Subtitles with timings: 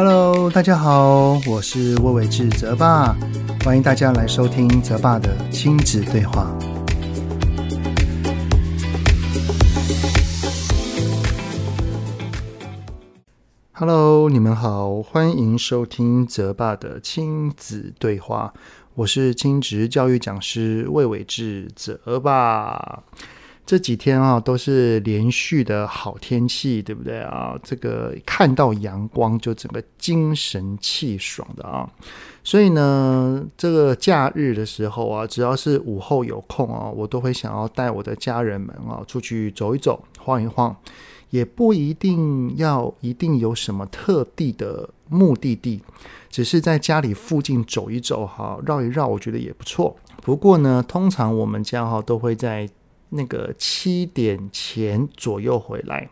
[0.00, 3.16] Hello，大家好，我是魏伟志泽爸，
[3.64, 6.56] 欢迎大家来收听泽爸的亲子对话。
[13.72, 18.54] Hello，你们好，欢迎收听泽爸的亲子对话。
[18.94, 23.02] 我是亲职教育讲师魏伟志泽爸。
[23.68, 27.54] 这几天啊，都是连续的好天气，对不对啊？
[27.62, 31.86] 这个看到阳光就整个精神气爽的啊。
[32.42, 40.74] 所以呢，这个假日的时候啊，只要是午后有空啊，我都会想要带我的家人们啊出去走一走、晃一晃。
[41.28, 45.82] 也不一定要一定有什么特地的目的地，
[46.30, 49.94] 只是在家里附近走一走哈，绕一绕，我觉得也不错。
[50.22, 52.66] 不过呢，通常我们家哈都会在
[53.10, 56.08] 那个七点前左右回来。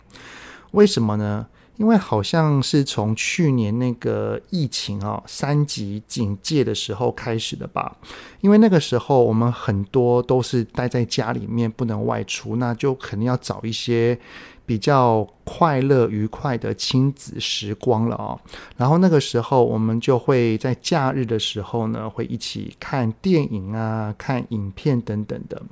[0.73, 1.47] 为什么呢？
[1.77, 7.97] 因为好像是从去年那个疫情啊三级警戒的时候开始的吧。
[8.41, 14.19] 因为那个时候我们很多都是待在家里面不能外出，那就肯定要找一些。
[14.67, 18.39] 比较快乐愉快的亲子时光了哦，
[18.77, 25.63] 然后那个时候我们就会在假日的时候呢，会一起看电影啊、看影片等等的，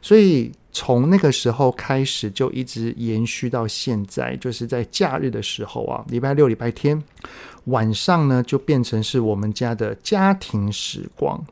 [0.00, 7.00] 所以从那个时候开始就一直延续到现在，就是在假日的时候啊，礼拜六、礼拜天
[7.66, 11.44] 晚上呢，就变成是我们家的家庭时光。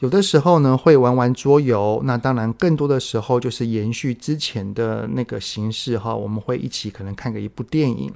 [0.00, 8.12] 有的时候呢，会玩玩桌游，那当然更多的时候就是延续之前的那个形式哈，我们会一起可能看个一部电影，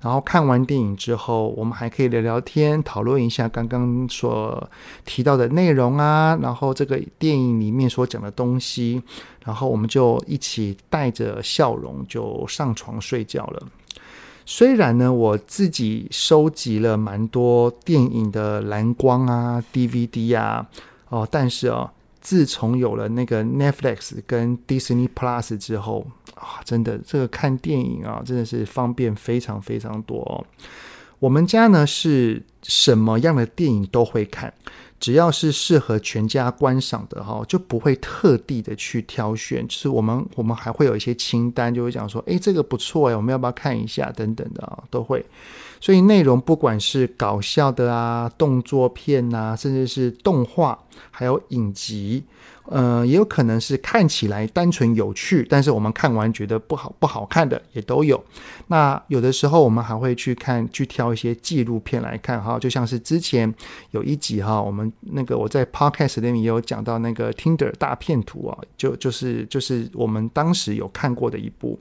[0.00, 4.68] 然后看完电影之后，我们还可以聊聊天，讨论一下刚刚所
[5.04, 9.00] 提到的内容啊，然后这个电影里面所讲的东西，
[9.44, 13.62] 然后我们就一起带着笑容就上床睡觉了。
[14.44, 20.66] 虽然呢，我自己收集了蛮多电影的蓝光啊、DVD 啊。
[21.10, 21.90] 哦，但是哦，
[22.20, 30.42] 自从有了那个 Netflix 跟 Disney Plus 之后啊，真的这个看电影啊，真的是方便非常非常多哦。
[31.18, 34.50] 我们家呢是什么样的电影都会看，
[34.98, 39.68] 只要是适合全家观赏的哈，就不会特地的去挑选。
[39.68, 45.22] 就是我们我们还会有一些清单，就会讲说，诶，这个不错哎，我们要不要看一下等等的啊，都会。
[45.80, 50.78] 所以内容不管是搞笑的啊、动作片呐、啊，甚至是动画，
[51.10, 52.22] 还有影集，
[52.66, 58.22] 呃，也有可能是看起来单纯有趣，但是我们看完觉得不好不好看的也都有。
[58.66, 63.52] 那有的时候我们还会去看去挑一些纪录片来看哈，就像是之前
[63.92, 71.80] 有一集哈，我们那个我在 Podcast 里面也有讲到那个 Tinder 大片图啊，就就是就是我们当时有看过的一部，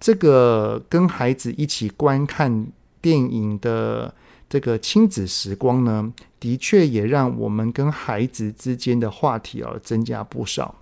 [0.00, 2.66] 这个跟孩子一起观看。
[3.02, 4.14] 电影的
[4.48, 10.74] 这个亲子时光呢，的确也让我们跟孩子之间的话题啊增加不少。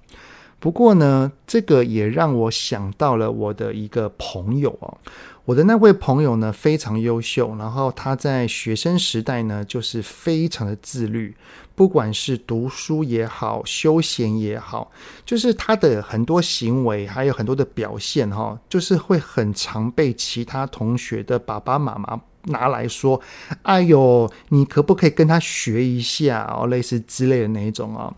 [0.60, 4.98] 不过呢，这个也让我想到了我的一个朋友哦，
[5.46, 11.34] 我的那位朋友呢非常优秀，然后他在学生时代呢就是非常的自律，
[11.74, 14.92] 不管是读书也好，休闲也好，
[15.24, 23.18] 就是他的很多行为还有很多的表现哈，就是会很常被其他同学的爸爸妈妈拿来说，
[23.62, 28.12] 哎呦，你可不可以跟他学一下哦，类似之类的那一种啊。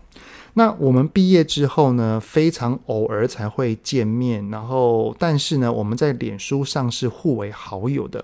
[0.55, 8.23] 那我们毕业之后呢，非常偶尔才会见面，然后但是呢，我们在脸书上是互为好友的。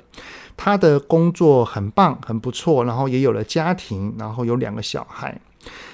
[0.56, 5.39] 他的工作很棒，很不错，然后也有了家庭，然后有两个小孩。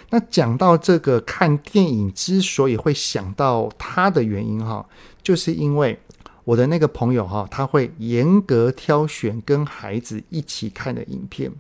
[0.09, 4.85] 那讲到这个看电影之所以会想到他的原因哈，
[5.24, 5.97] 就是因为
[6.44, 11.51] 我的那个朋友哈，他会严格挑选跟孩子一起看的影片，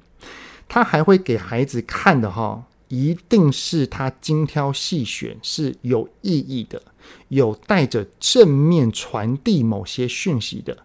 [0.67, 2.63] 他还会给孩子看的哈。
[2.87, 6.81] 一定是他精挑细选，是有意义的，
[7.29, 10.77] 有带着正面传递某些讯息的，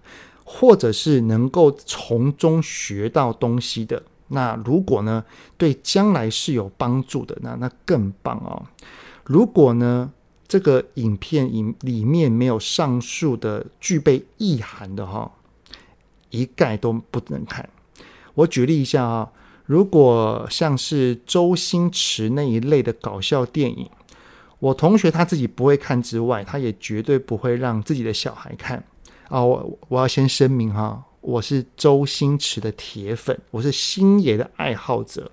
[0.45, 4.03] 或者是能够从中学到东西的。
[4.29, 5.25] 那如果呢，
[5.59, 8.65] 对将来是有帮助的，那那更棒哦。
[9.25, 10.11] 如果呢，
[10.49, 15.31] 这个影片里里面没有上述的具备意涵的哈，
[16.31, 17.69] 一概都不能看。
[18.35, 19.31] 我举例一下啊。
[19.71, 23.89] 如果像是周星驰那一类的搞笑电影，
[24.59, 28.83] 我同学他自己不会看之外，他也绝对不会让自己的小孩看
[29.29, 29.41] 啊！
[29.41, 35.31] 我我要先声明哈，我是周星驰的铁粉，我是星爷的爱好者。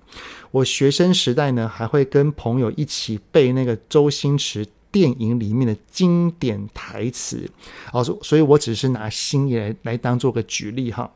[0.52, 7.48] 我学生时代呢，还会跟朋友一起背那个周星驰电影里面的经典台词。
[7.92, 11.10] 哦，所以我只是拿星爷来来当做个举例哈。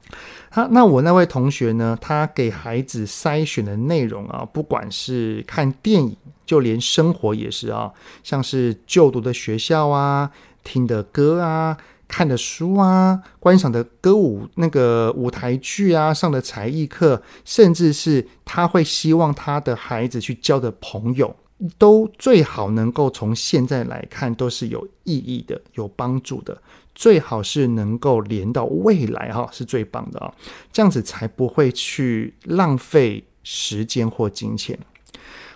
[0.50, 7.92] 他那我那位同学呢，他给孩子筛选的内容啊，不管是看电影，就连生活也是啊，
[8.22, 10.30] 像是就读的学校啊，
[10.62, 11.76] 听的歌啊。
[12.08, 21.34] 看的书啊，观赏的歌舞那个舞台剧啊，上的才艺课，甚至是他会希望他的孩子去交的朋友，
[21.78, 26.60] 都最好能够从现在来看都是有意义的、有帮助的，
[26.94, 30.34] 最好是能够连到未来哈，是最棒的啊，
[30.72, 34.78] 这样子才不会去浪费时间或金钱。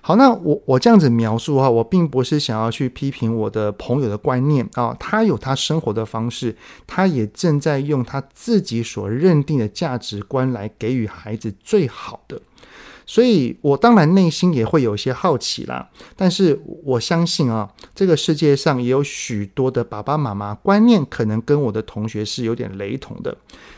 [0.00, 6.56] 好，那我我这样子描述哈，我并不是想要去批评我的朋友的观念啊，他有他生活的方式，
[6.86, 12.40] 他也正在用他自己所认定的价值观来给予孩子最好的，
[13.06, 23.34] 所以我当然内心也会有些好奇啦，但是我相信啊，这个世界上也有许多的爸爸妈妈观念可能跟我的同学是有点雷同的，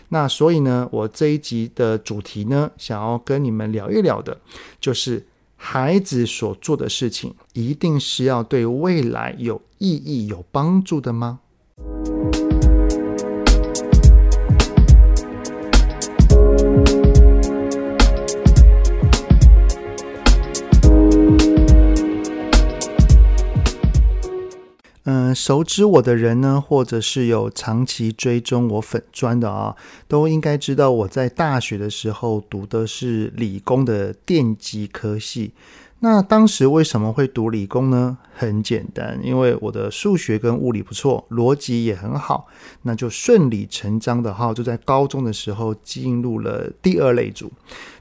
[0.09, 4.41] 那所以呢，我这一集的主题呢，想要跟你们聊一聊的，
[4.81, 5.25] 就是。
[5.61, 11.41] 孩子所做的事情，一定是要对未来有意义、有帮助的吗？
[25.11, 29.75] 嗯，熟知我的人呢，或者是有长期追踪我粉砖的啊，
[30.07, 35.53] 都应该知道我在大学的时候读的是理工的电机科系。
[36.01, 38.19] 那当时为什么会读理工呢？
[38.33, 42.47] 很简单，因为我的数学跟物理不错，逻辑也很好，
[42.83, 47.51] 那就顺理成章的哈，就在高中的时候进入了第二类组。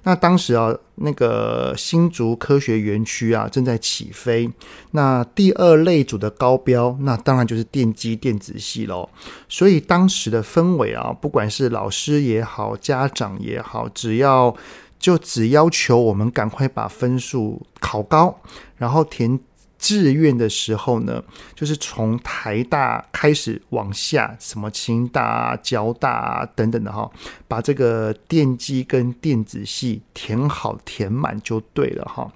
[0.04, 4.48] 那当时啊，那个新竹科学园区啊正在起飞，
[4.92, 9.10] 那第二类组的高标，那当然就是电机电子系喽。
[9.50, 14.56] 所以当时的氛围啊，不管是老师也好，家长也好，只要
[15.00, 18.40] 就只要求我们赶快把分数考高，
[18.78, 19.40] 然后填
[19.78, 21.24] 志愿的时候呢，
[21.54, 27.10] 就是从台大开始往下，什么清大、交大等等的哈，
[27.48, 32.32] 把这个电机跟电子系填好填满就对了哈。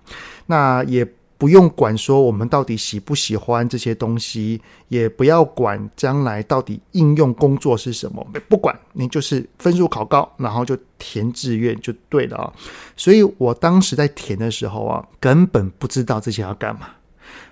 [0.45, 1.07] 那也。
[1.41, 12.53] 不用管说我们到底喜不喜欢这些东西，也不要管将来到底应用工作是什么，不管你就是分数考高，然后就填志愿就对了啊。
[12.95, 16.87] 所以我当时在填的时候啊，根本不知道这些要干嘛。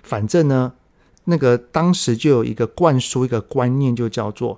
[0.04, 0.72] 反正呢，
[1.24, 4.56] 那个当时就有一个灌输一个观念，就叫做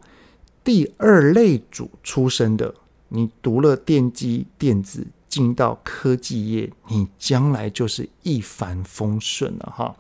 [0.63, 2.75] 第二类组出身的，
[3.09, 5.07] 你读了电机电子。
[5.33, 9.97] 进到科技业，你将来就是一帆风顺了哈。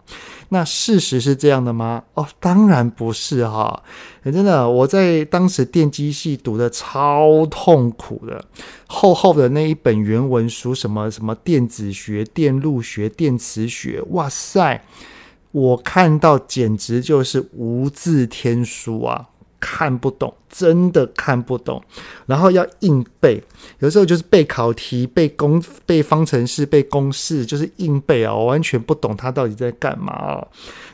[0.51, 2.03] 那事实是这样的吗？
[2.13, 3.83] 哦，当然不是哈。
[4.23, 8.45] 真的，我在当时电机系读的超痛苦的，
[8.87, 14.85] 厚厚的那一本原文书，什么什么电子学、电路学、电磁学，哇塞，
[15.53, 19.31] 我看到简直就是无字天书啊。
[19.65, 21.83] 看不懂，真的看不懂，
[22.27, 23.43] 然后要硬背，
[23.79, 30.47] 有时候就是背考题、背公、背方程式、背公式，就是硬背啊，我完全不懂他到底在干嘛啊。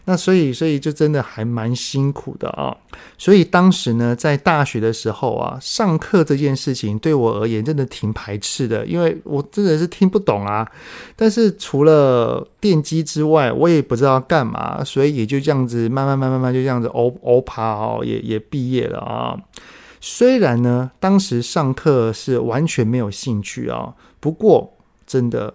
[0.04, 2.74] 那所以，所以就真的还蛮辛苦的啊。
[3.18, 10.66] 所以当时呢，在大学的时候啊，上课这件事情对我而言真的挺排斥的，因为我真的是听不懂啊。
[11.14, 19.36] 但是除了电机之外，我也不知道干嘛，所以也就这样子慢慢、慢慢、慢就这样子欧欧爬哦，也也毕业了啊。
[20.00, 24.74] 虽然呢，当时上课是完全没有兴趣啊，不过
[25.06, 25.54] 真的。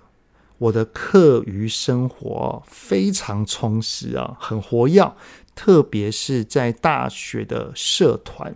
[0.59, 5.13] 我的课余生活非常充实啊，很活跃，
[5.55, 8.55] 特别是在大学的社团。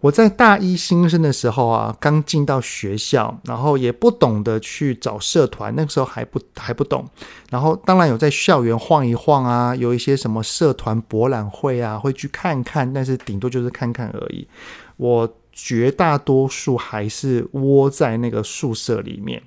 [0.00, 7.04] 我在大一新生的时候啊，刚进到学校，然后也不懂得去找社团，那个时候还不还不懂。
[7.50, 14.46] 然后当然有在校园晃一晃啊，有一些什么社团博览会啊，会去看看，但是顶多就是看看而已。
[14.96, 19.42] 我绝大多数还是窝在那个宿舍里面。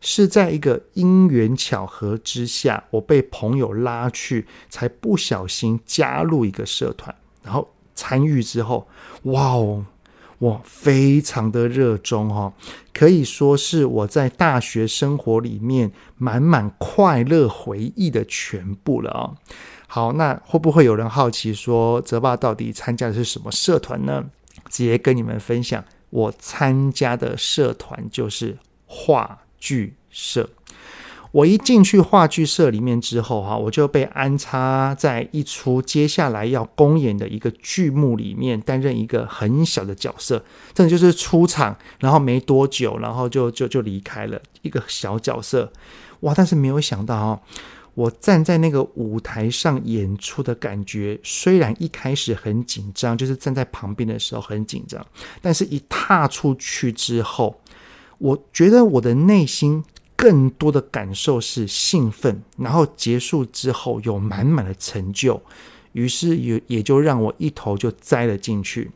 [0.00, 7.68] 是在一个因缘巧合之下，我被朋友拉去，才不小心加入一个社团，然后
[7.98, 8.86] 参与之后，
[9.24, 9.84] 哇哦，
[10.38, 12.52] 我非常的热衷哈，
[12.94, 19.34] 可以说是我在大学生活里面满满快乐回忆的全部了啊。
[19.88, 24.24] 好，那会不会有人好奇说，泽爸到底参加的是什么社团呢？
[24.70, 30.48] 直接跟你们分享，我参加的社团就是话剧社，
[31.30, 40.42] 我一进去话剧社里面之后，哈，我就被安插在一出接下来要公演的一个剧目里面，担任一个很小的角色，
[40.72, 45.70] 真的就是出场，然后没多久，然后就就就离开了，一个小角色，
[46.20, 46.32] 哇！
[46.34, 47.42] 但是没有想到哈，
[47.94, 55.06] 我站在那个舞台上演出的感觉，虽然一开始很紧张，就是站在旁边的时候很紧张，
[55.42, 57.60] 但是一踏出去之后，
[58.16, 59.84] 我觉得我的内心。
[60.18, 65.40] 更多的感受是兴奋，然后结束之后有满满的成就，
[65.92, 68.90] 于是也也就让我一头就栽了进去。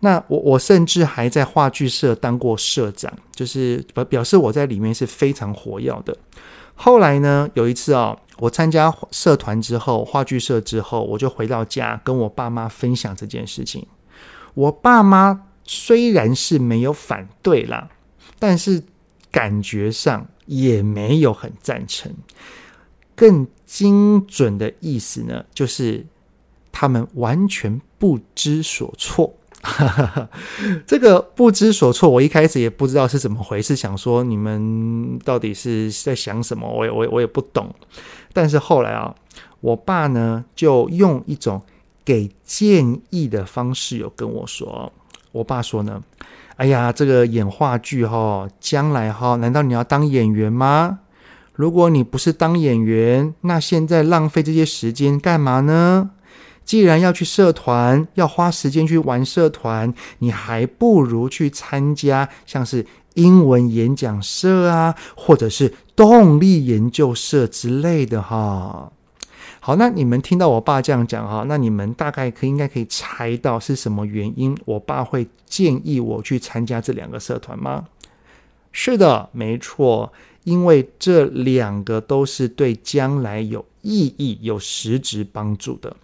[0.00, 6.16] 那我我甚至还在话剧社当过社长，就是表表示我在里面是非常活跃的。
[6.74, 13.86] 后来呢，有一次啊、哦，我参加社团之后，话剧社之后，我就回到家跟我爸妈分享这件事情。
[14.54, 17.90] 我爸妈虽然是没有反对啦，
[18.38, 18.82] 但是
[19.30, 20.26] 感觉上。
[20.46, 22.12] 也没有很赞成，
[23.14, 26.06] 更精准的意思呢，就是
[26.72, 29.34] 他们完全不知所措。
[30.86, 37.74] 这个不知所措，我一开始也不知道是怎么回事，想说你们到底是在想什么，我也我也我也不懂。
[38.32, 39.12] 但是后来啊，
[39.60, 41.60] 我爸呢就用一种
[42.04, 44.92] 给建议的方式有跟我说，
[45.32, 46.00] 我爸说呢。
[46.56, 51.00] 哎呀，这个演话剧哈，将来哈，难道你要当演员吗？
[51.52, 56.10] 如果你不是当演员，那现在浪费这些时间干嘛呢？
[56.64, 68.90] 既然要去社团，要花时间去玩社团，你还不如去参加像是英文演讲社啊，或者是动力研究社之类的哈。
[69.66, 77.84] 好，那你们听到我爸这样讲哈，那你们大概可应该可以猜到是什么原因，我爸会建议我去参加这两个社团吗？
[78.70, 80.12] 是的，没错，
[80.44, 85.96] 因为这两个都是对将来有意义、有实质帮助的。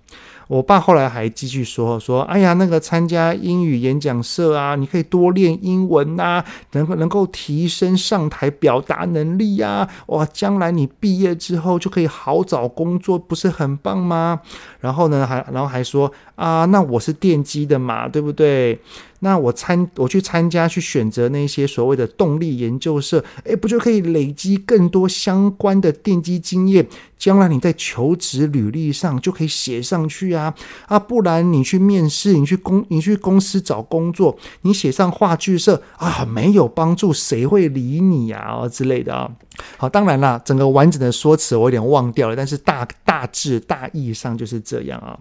[0.52, 14.40] 我爸后来还继续说说，哎呀，那个参加英语演讲社啊，你可以多练英文呐，能够能够提升上台表达能力呀，哇，将来你毕业之后就可以好找工作，不是很棒吗？
[14.80, 18.78] 然后呢，还然后还说啊，那我是电机的嘛，对不对？
[19.24, 26.84] 那我参我去参加去选择那些所谓的动力研究社，诶，不就可以累积更多相关的电机经验？
[27.16, 30.52] 将来你在求职履历上就可以写上去啊
[30.88, 30.98] 啊！
[30.98, 38.32] 不然你去面试，你去公你去公司找工作，你写上话剧社啊，没有帮助，谁会理你？
[38.32, 39.30] 啊之类的啊。
[39.76, 45.16] 好，当然啦，整个完整的说辞我有点忘掉了，但是大大致大意上就是这样啊。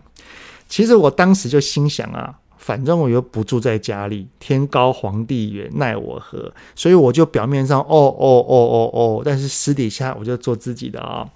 [0.68, 2.34] 其实我当时就心想啊。
[2.62, 6.54] 反正我又不住在家里，天高皇帝远，奈我何？
[6.76, 11.28] 所以我就表面上哦哦哦哦哦，但是私底下我就做自己的啊、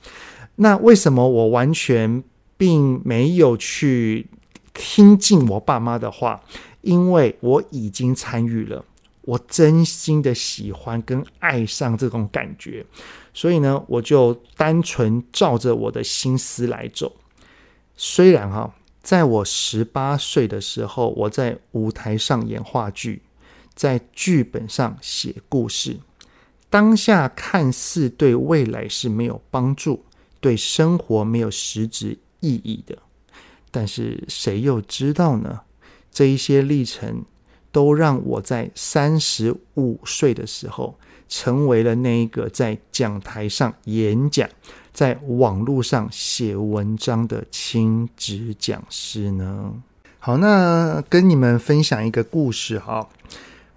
[0.57, 2.23] 那为什么我完全
[2.57, 4.27] 并没有去
[4.75, 6.39] 听进我爸妈的话？
[6.81, 8.85] 因为我已经参与了，
[9.21, 12.85] 我真心的喜欢跟爱上这种感觉，
[13.33, 17.11] 所以呢，我就单纯照着我的心思来走。
[17.97, 18.71] 虽然哈、
[19.05, 23.21] 在我十八岁的时候，我在舞台上演话剧，
[23.75, 25.99] 在剧本上写故事。
[26.71, 30.03] 当下看似对未来是没有帮助，
[30.41, 32.97] 对生活没有实质意义的。
[33.69, 35.61] 但是谁又知道呢？
[36.11, 37.23] 这一些历程
[37.71, 40.97] 都让我在三十五岁的时候，
[41.29, 44.49] 成为了那一个在讲台上演讲。
[44.95, 49.73] 在网络上写文章的亲职讲师呢？
[50.19, 53.05] 好，那跟你们分享一个故事哈。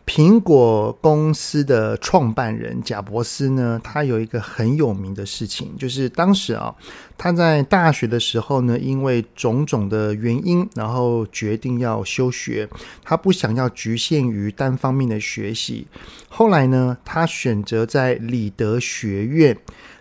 [0.06, 6.72] 苹果公司的创办人贾伯斯呢，他有一个很有名的事情，就是当时啊，
[7.18, 12.68] 他在大学的时候呢，因为种种的原因，然后决定要休学，
[13.02, 15.88] 他不想要局限于单方面的学习。
[16.28, 19.58] 后来呢，他选择在里德学院。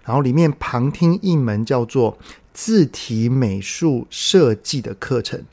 [0.07, 2.17] 然后里面旁听一门叫做
[2.53, 5.43] 字体美术设计的课程，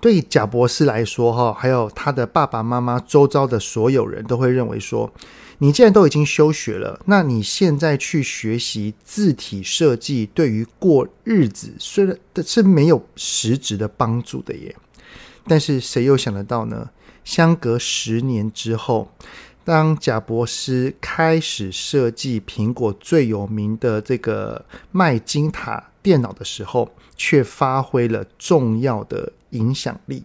[0.00, 5.12] 对贾博士来说，哈，还有他的爸爸妈妈、周遭的所有人都会认为说，
[5.58, 14.74] 你既然都已经休学了，那你现在去学习字体设计，对于过日子虽然是没有实质的帮助的耶。
[15.46, 16.88] 但是谁又想得到呢？
[17.24, 19.12] 相隔十年之后。
[19.68, 30.24] 当贾伯斯开始设计苹果最有名的这个麦金塔电脑的时候，却发挥了重要的影响力。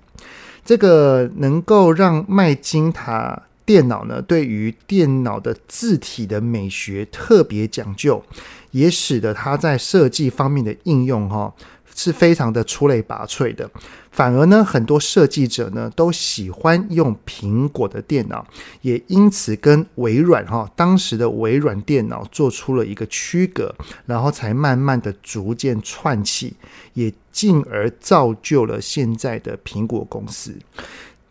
[0.63, 8.23] 这个能够让麦金塔电脑呢，对于电脑的字体的美学特别讲究，
[8.71, 11.53] 也使得它在设计方面的应用哈
[11.95, 13.69] 是非常的出类拔萃的。
[14.11, 18.45] 反而呢，很多设计者呢都喜欢用苹果的电脑，
[18.81, 23.73] 也因此跟微软哈当时的微软电脑做出了一个区隔，
[24.05, 26.55] 然后才慢慢的逐渐串起，
[26.93, 30.55] 也进而造就了现在的苹果公司。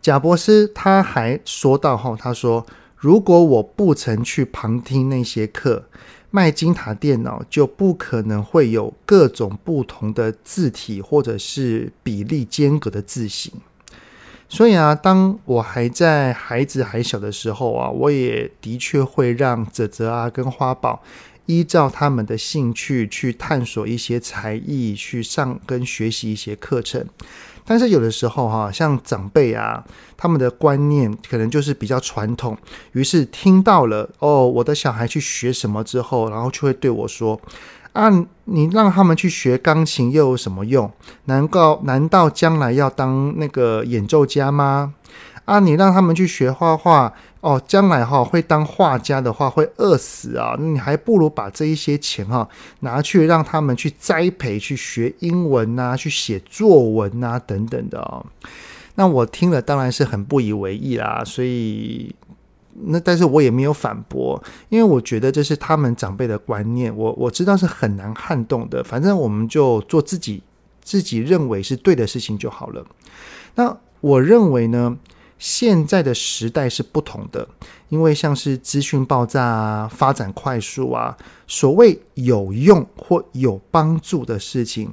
[0.01, 2.65] 贾伯斯他还说到哈，他说
[3.03, 5.89] ：“如果我不曾去旁听那些课，
[6.31, 13.51] 麦金塔电脑就不可能会有各种不同的字体或者是比例间隔的字型。”
[14.47, 21.03] 所以啊，当我还在孩子还小的时候啊，我也的确会让泽泽啊跟花宝
[21.47, 27.05] 依照他们的兴趣去探索一些才艺，去上跟学习一些课程。
[27.65, 29.83] 但是有的时候哈，像长辈啊，
[30.17, 32.57] 他们的观念可能就是比较传统，
[32.91, 37.39] 于是听到了哦，我的小孩去学什么之后，然后就会对我说
[37.93, 38.09] ：“啊，
[38.45, 40.91] 你让他们去学钢琴又有什么用？
[41.25, 44.93] 难道难道将来要当那个演奏家吗？
[45.45, 47.13] 啊，你让他们去学画画。”
[47.43, 50.55] 哦，将来哈会当画家的话会饿死啊！
[50.57, 52.47] 你还不如把这一些钱哈
[52.79, 58.25] 拿去让他们去栽培，去学英文呐，去写作文呐等等的哦。
[58.95, 62.15] 那我听了当然是很不以为意啦，所以
[62.85, 68.81] 那但是我也没有反驳，因为我觉得这是他们长辈的观念，我我知道是很难撼动的。
[68.81, 70.41] 反正我们就做自己
[70.81, 72.85] 自己认为是对的事情就好了。
[73.55, 74.97] 那我认为呢，
[75.43, 77.45] 现在的时代是不同的，
[77.89, 84.89] 因为像是资讯爆炸啊，发展快速啊，所谓有用或有帮助的事情，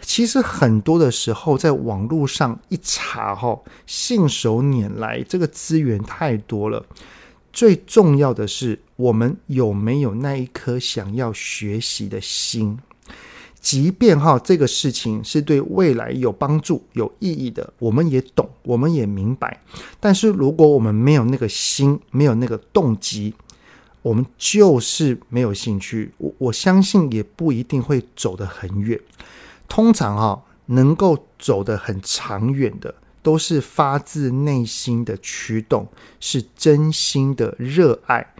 [0.00, 6.86] 其实很多的时候在网络上一查，哈，信手拈来，这个资源太多了。
[7.52, 12.78] 最重要的是，我们有没有那一颗想要学习的心？
[13.60, 19.62] 即便哈这个事情是对未来有帮助、有意义的，我们也懂，我们也明白。
[19.98, 23.34] 但是如果我们没有那个心，没有那个动机，
[24.00, 26.12] 我们就是没有兴趣。
[26.18, 28.98] 我我相信也不一定会走得很远。
[29.68, 35.86] 通常哈能够走得很长远的，都是发自内心的驱动，
[36.20, 38.34] 是真心的热爱。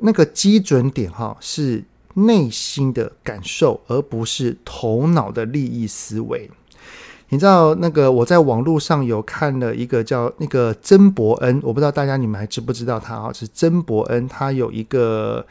[0.00, 1.82] 那个基准点哈是。
[2.26, 6.50] 内心的感受，而不是头脑的利益思维。
[7.30, 13.30] 你知道那个我在网络上有看了一个叫那个曾伯恩，我不知道大家你们还知不知道他啊？
[13.32, 15.46] 是曾伯恩，他有一个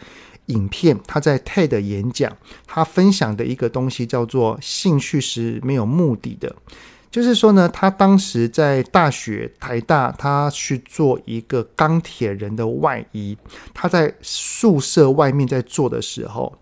[0.47, 6.55] 影片，他在 TED 演讲，他分享的一个东西叫做“兴趣是没有目的的”。
[7.09, 13.37] 就是说呢，他当时在大学台大，他去做一个钢铁人的外衣。
[13.73, 16.57] 他在宿舍外面在做的时候，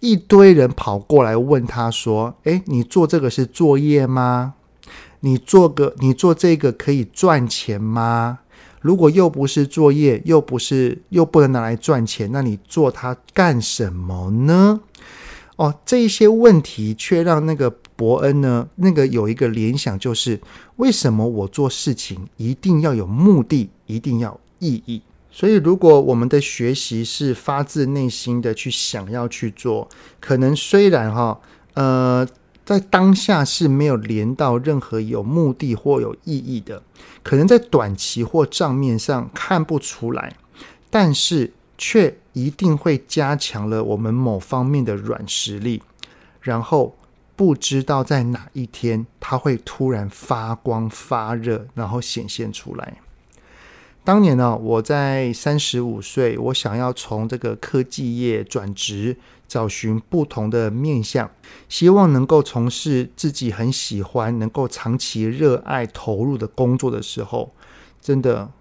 [0.00, 4.54] 一堆人跑过来问他说：“诶，你做这个是作业吗？
[5.20, 8.40] 你做个你做这个可以赚钱吗？
[8.80, 14.80] 如果又不是作业，又不是又不能拿来赚钱，那你做它干什么呢？”
[15.56, 17.74] 哦，这一些问题却让那个。
[17.96, 18.68] 伯恩呢？
[18.74, 20.40] 那个有一个联想，就是
[20.78, 25.00] 为什么我做事情一定要有目的，一定要意义？
[25.30, 29.88] 所以，如果我们的学习是发自内心的去想要去做，
[30.18, 31.40] 可能虽然哈，
[31.74, 32.26] 呃，
[32.64, 36.82] 在当下是没有连到任何有目的或有意义的，
[37.22, 40.34] 可能在短期或账面上看不出来，
[40.90, 45.82] 但是却一定会加强了我们某方面的软实力，
[46.40, 46.96] 然后。
[47.36, 52.98] 不知道在哪一天，它会突然发光发热，然后显现出来。
[54.04, 59.16] 当年呢，我在三十五岁，我想要从这个科技业转职，
[59.48, 61.28] 找寻不同的面向，
[61.68, 67.52] 希望能够从事自己很喜欢、能够长期热爱投入的工作的时候，
[68.00, 68.52] 真的。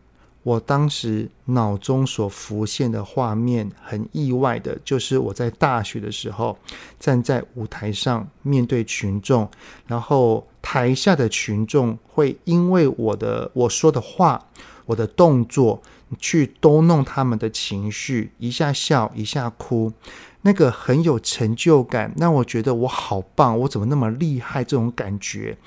[0.44, 6.58] 我当时脑中所浮现的画面，很意外的，就是我在大学的时候，
[7.00, 9.50] 站在舞台上面对群众，
[9.88, 14.46] 然后台下的群众会因为我的我说的话、
[14.86, 15.82] 我的动作，
[16.20, 19.94] 去逗弄他们的情绪，一下笑，一下哭，
[20.42, 24.62] 那个很有成就感，让我觉得我好棒，我怎么那么厉害？
[24.62, 25.58] 这种感觉。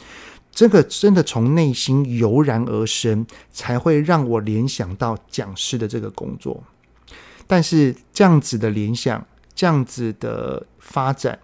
[0.56, 6.64] 这个真的从内心油然而生，才会让我联想到讲师的这个工作。
[7.46, 9.22] 但是这样子的联想，
[9.54, 11.38] 这样子的发展，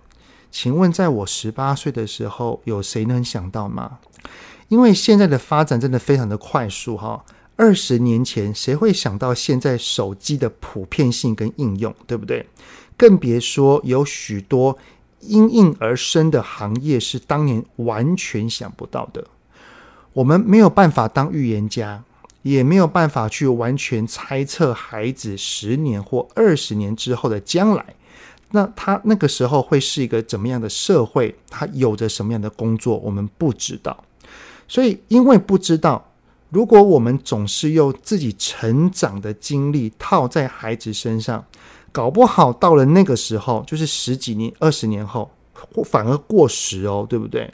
[0.51, 3.99] 请问在我十八岁的时候，有谁能想到吗？
[4.69, 7.23] 因为现在的发展真的非常的快速哈。
[7.57, 12.47] 二十年前谁会想到现在手机的普遍性跟应用，对不对？
[12.97, 14.79] 更别说有许多
[15.23, 19.25] 因应而生的行业是当年完全想不到的。
[20.13, 22.05] 我们没有办法当预言家，
[22.43, 27.95] 也没有办法去完全猜测孩子十年或二十年之后的将来。
[28.51, 31.35] 那他那个时候会是一个怎么样的社会？
[31.49, 32.99] 他有着什么样的工作？
[32.99, 34.05] 我们不知道。
[34.69, 36.13] 所以，因为不知道，
[36.51, 41.43] 如果我们总是用自己成长的经历套在孩子身上，
[41.93, 45.31] 搞不好到了那个时候，就是十几年、二十年后，
[45.85, 47.53] 反而过时哦，对不对？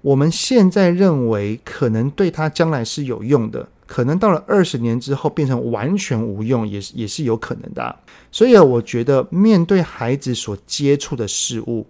[0.00, 7.94] 我们现在认为可能对他将来是有用的，可能到了二十年之后变成完全无用，也是也是有可能的。
[8.32, 11.86] 所以，我觉得面对孩子所接触的事物，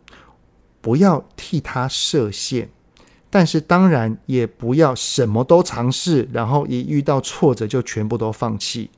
[0.80, 2.68] 不要替他设限，
[3.30, 8.90] 但是当然也不要什么都尝试，然后一遇到挫折就全部都放弃。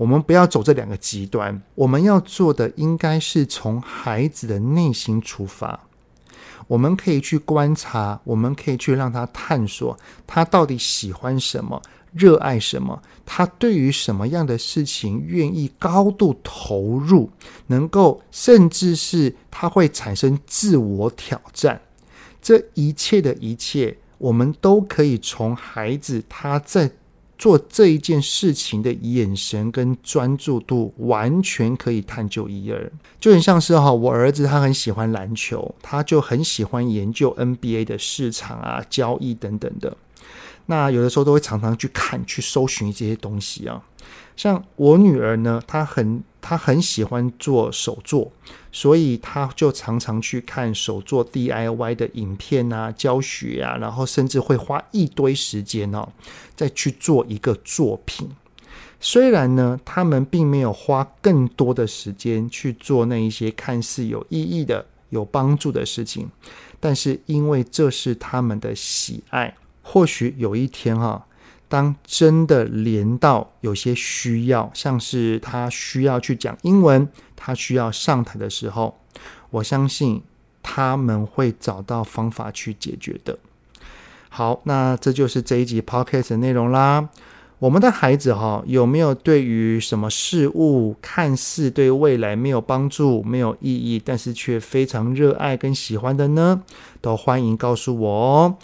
[0.00, 5.78] 我们不要走这两个极端，我们要做的应该是从孩子的内心出发。
[6.68, 9.94] 我们可以去观察，我们可以去让他探索，
[10.26, 11.82] 他到底喜欢什么，
[12.14, 17.28] 热爱什么，他对于什么样的事情愿意高度投入，
[17.66, 21.78] 能够甚至是他会产生自我挑战，
[22.40, 26.90] 这一切的一切，我们都可以从孩子他在。
[27.40, 32.92] 做这一件事情的眼神跟专注度，完全可以探究一二。
[33.18, 39.96] 就很像是哈，我儿子他很喜欢篮球，他就很喜欢研究 NBA 的市场啊、交易等等的。
[40.66, 43.82] 那有的时候都会常常去看、去搜寻这些东西啊。
[44.40, 48.32] 像我女儿呢，她很她很喜欢做手作，
[48.72, 56.08] 所以她就常常去看手作 DIY 的影片啊、教学啊，然后甚至会花一堆时间哦，
[56.56, 58.30] 再去做一个作品。
[58.98, 66.30] 虽然呢，他们并没有花更多的时间去做那一些看似有意义的、有帮助的事情，
[66.80, 71.26] 但是因为这是他们的喜爱，或许有一天哈。
[71.70, 78.98] 当真的连到有些需要，像是他需要去讲英文，他需要上台的时候，
[79.50, 80.20] 我相信
[80.64, 83.38] 他们会找到方法去解决的。
[84.28, 87.08] 好，那这就是这一集 Podcast 的内容啦。
[87.60, 96.62] 我们的孩子哈，有没有对于什么事物看似对未来没有帮助、没有意义，但是却非常热爱跟喜欢的呢？
[97.00, 98.56] 都欢迎告诉我哦。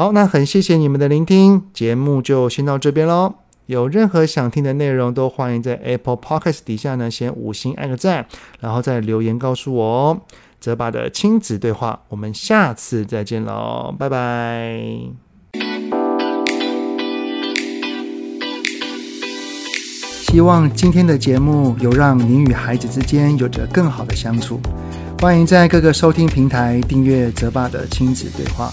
[0.00, 3.34] 好，那很谢谢你们的聆听，节目就先到这边喽。
[3.66, 8.24] 有任何想听的内容，都欢迎在 Apple Podcast 底下呢，先五星按个赞，
[8.60, 10.20] 然后再留言告诉我哦。
[10.58, 14.80] 泽爸的亲子对话，我们下次再见喽，拜拜。
[20.22, 24.58] 希望今天的节目有让您与孩子之间有着更好的相处。
[25.20, 28.72] 欢迎在各个收听平台订阅泽爸的亲子对话。